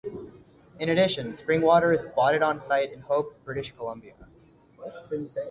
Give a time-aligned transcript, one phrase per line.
[0.79, 4.15] In addition, spring water is botted on-site in Hope, British Columbia.